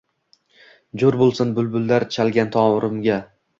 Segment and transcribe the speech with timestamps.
[1.03, 3.23] Jo’r bo’lsin bulbullar chalgan torimga